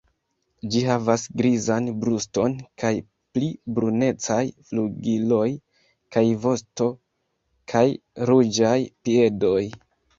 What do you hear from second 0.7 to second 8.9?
Ĝi havas grizan bruston kun pli brunecaj flugiloj kaj vosto kaj ruĝaj